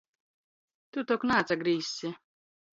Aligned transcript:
Tu 0.95 1.05
tok 1.13 1.27
naatsagrīzsi? 1.33 2.15